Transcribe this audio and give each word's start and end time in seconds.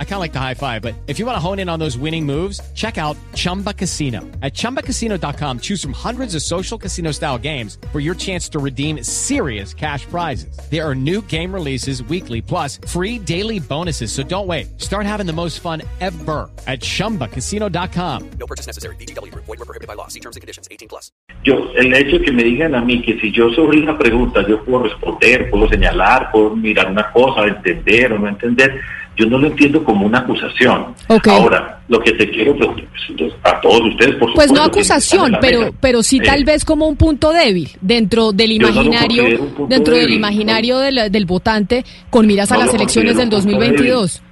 I 0.00 0.04
kind 0.04 0.14
of 0.14 0.20
like 0.20 0.32
the 0.32 0.40
high 0.40 0.54
five, 0.54 0.82
but 0.82 0.94
if 1.06 1.20
you 1.20 1.26
want 1.26 1.36
to 1.36 1.40
hone 1.40 1.60
in 1.60 1.68
on 1.68 1.78
those 1.78 1.96
winning 1.96 2.26
moves, 2.26 2.60
check 2.74 2.98
out 2.98 3.16
Chumba 3.34 3.72
Casino. 3.72 4.22
At 4.42 4.54
ChumbaCasino.com, 4.54 5.60
choose 5.60 5.80
from 5.80 5.92
hundreds 5.92 6.34
of 6.34 6.42
social 6.42 6.76
casino 6.76 7.12
style 7.12 7.38
games 7.38 7.78
for 7.92 8.00
your 8.00 8.16
chance 8.16 8.48
to 8.48 8.58
redeem 8.58 9.04
serious 9.04 9.72
cash 9.72 10.04
prizes. 10.06 10.58
There 10.68 10.84
are 10.84 10.96
new 10.96 11.22
game 11.22 11.54
releases 11.54 12.02
weekly, 12.02 12.42
plus 12.42 12.80
free 12.88 13.20
daily 13.20 13.60
bonuses. 13.60 14.10
So 14.10 14.24
don't 14.24 14.48
wait. 14.48 14.80
Start 14.80 15.06
having 15.06 15.26
the 15.26 15.32
most 15.32 15.60
fun 15.60 15.82
ever 16.00 16.50
at 16.66 16.80
ChumbaCasino.com. 16.80 18.30
No 18.40 18.46
purchase 18.46 18.66
necessary. 18.66 18.96
BGW. 18.96 19.32
Void 19.32 19.46
were 19.46 19.56
prohibited 19.58 19.86
by 19.86 19.94
law. 19.94 20.08
See 20.08 20.20
terms 20.20 20.34
and 20.34 20.40
conditions. 20.40 20.66
18 20.72 20.88
plus. 20.88 21.12
Yo, 21.44 21.70
el 21.76 21.94
hecho 21.94 22.20
que 22.20 22.32
me 22.32 22.42
digan 22.42 22.74
a 22.74 22.80
mí 22.80 23.00
que 23.00 23.18
si 23.20 23.30
yo 23.30 23.50
sobre 23.54 23.78
una 23.78 23.96
pregunta 23.96 24.44
yo 24.48 24.64
puedo 24.64 24.84
responder, 24.84 25.48
puedo 25.50 25.68
señalar, 25.68 26.32
puedo 26.32 26.56
mirar 26.56 26.90
una 26.90 27.12
cosa, 27.12 27.44
entender 27.46 28.12
o 28.12 28.18
no 28.18 28.28
entender, 28.28 28.80
yo 29.18 29.26
no 29.26 29.38
lo 29.38 29.48
entiendo 29.48 29.82
como 29.84 30.06
una 30.06 30.18
acusación. 30.18 30.86
Ahora, 31.28 31.80
lo 31.88 31.98
que 32.00 32.12
te 32.12 32.30
quiero 32.30 32.56
preguntar 32.56 32.86
pues, 33.18 33.32
a 33.42 33.60
todos 33.60 33.80
ustedes, 33.86 34.14
por 34.16 34.32
Pues 34.34 34.46
supuesto. 34.48 34.54
no 34.54 34.70
que 34.70 34.80
están 34.80 34.96
acusación, 34.98 35.38
pero 35.40 35.60
mesa. 35.60 35.72
pero 35.80 36.02
sí 36.02 36.20
tal 36.20 36.40
Eh, 36.40 36.44
vez 36.44 36.64
como 36.64 36.86
un 36.86 36.96
punto 36.96 37.32
débil 37.32 37.68
dentro 37.80 38.32
del 38.32 38.58
no 38.58 38.68
imaginario 38.68 39.24
dentro 39.68 39.94
del 39.94 40.12
imaginario 40.12 40.78
del, 40.78 41.10
del 41.10 41.26
votante 41.26 41.84
con 42.10 42.26
miras 42.26 42.52
a 42.52 42.54
No 42.56 42.64
las 42.64 42.74
elecciones 42.74 43.16
del 43.16 43.28
considero 43.28 43.56
un 43.58 43.58
punto 43.58 43.74
2022. 43.76 44.22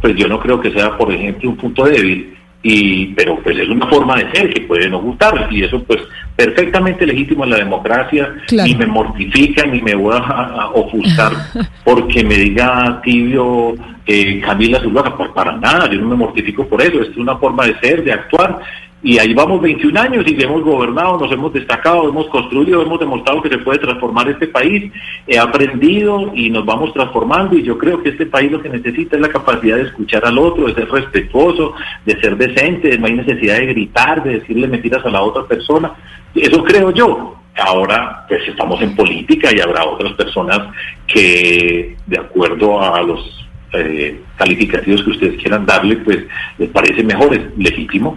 Pues 0.00 0.16
yo 0.16 0.28
no 0.28 0.38
creo 0.40 0.60
que 0.60 0.70
sea, 0.72 0.96
por 0.96 1.12
ejemplo, 1.12 1.50
un 1.50 1.56
punto 1.56 1.84
débil, 1.84 2.36
y 2.68 3.06
pero 3.14 3.38
pues 3.42 3.56
es 3.58 3.68
una 3.68 3.86
forma 3.86 4.16
de 4.16 4.30
ser 4.32 4.52
que 4.52 4.62
puede 4.62 4.88
no 4.88 4.98
gustar, 5.00 5.46
y 5.50 5.62
eso 5.62 5.82
pues 5.84 6.00
perfectamente 6.34 7.06
legítimo 7.06 7.44
en 7.44 7.50
la 7.50 7.58
democracia, 7.58 8.34
Claro. 8.46 8.68
y 8.68 8.74
me 8.74 8.86
mortifica 8.86 9.64
ni 9.66 9.80
me 9.80 9.94
voy 9.94 10.14
a, 10.14 10.18
a 10.18 10.70
ofuscar 10.70 11.32
porque 11.84 12.24
me 12.24 12.34
diga 12.36 13.00
tibio 13.04 13.74
eh, 14.06 14.40
Camila 14.44 14.80
Zuluaga, 14.80 15.16
pues 15.16 15.30
para 15.30 15.56
nada, 15.56 15.88
yo 15.90 16.00
no 16.00 16.08
me 16.08 16.16
mortifico 16.16 16.66
por 16.66 16.82
eso, 16.82 17.00
es 17.02 17.16
una 17.16 17.36
forma 17.36 17.66
de 17.66 17.78
ser, 17.80 18.02
de 18.04 18.12
actuar, 18.12 18.58
y 19.02 19.18
ahí 19.18 19.34
vamos 19.34 19.60
21 19.60 20.00
años 20.00 20.24
y 20.26 20.42
hemos 20.42 20.62
gobernado, 20.62 21.18
nos 21.18 21.30
hemos 21.30 21.52
destacado, 21.52 22.08
hemos 22.08 22.28
construido, 22.28 22.82
hemos 22.82 22.98
demostrado 22.98 23.42
que 23.42 23.50
se 23.50 23.58
puede 23.58 23.78
transformar 23.78 24.28
este 24.28 24.48
país, 24.48 24.90
he 25.26 25.38
aprendido 25.38 26.32
y 26.34 26.50
nos 26.50 26.64
vamos 26.64 26.92
transformando 26.92 27.56
y 27.56 27.62
yo 27.62 27.76
creo 27.78 28.02
que 28.02 28.10
este 28.10 28.26
país 28.26 28.50
lo 28.50 28.60
que 28.60 28.68
necesita 28.68 29.16
es 29.16 29.22
la 29.22 29.28
capacidad 29.28 29.76
de 29.76 29.84
escuchar 29.84 30.24
al 30.24 30.38
otro, 30.38 30.66
de 30.66 30.74
ser 30.74 30.90
respetuoso, 30.90 31.74
de 32.04 32.20
ser 32.20 32.36
decente, 32.36 32.98
no 32.98 33.06
hay 33.06 33.14
necesidad 33.14 33.58
de 33.58 33.66
gritar, 33.66 34.22
de 34.24 34.40
decirle 34.40 34.66
mentiras 34.66 35.04
a 35.04 35.10
la 35.10 35.22
otra 35.22 35.44
persona, 35.44 35.92
eso 36.34 36.64
creo 36.64 36.90
yo. 36.90 37.36
Ahora, 37.58 38.26
pues 38.28 38.46
estamos 38.48 38.82
en 38.82 38.94
política 38.94 39.48
y 39.54 39.60
habrá 39.60 39.82
otras 39.86 40.12
personas 40.12 40.60
que, 41.06 41.96
de 42.06 42.18
acuerdo 42.18 42.82
a 42.82 43.02
los 43.02 43.46
eh, 43.72 44.20
calificativos 44.36 45.02
que 45.02 45.10
ustedes 45.10 45.40
quieran 45.40 45.66
darle, 45.66 45.96
pues 45.96 46.18
les 46.58 46.68
parece 46.70 47.02
mejor, 47.02 47.34
es 47.34 47.42
legítimo. 47.56 48.14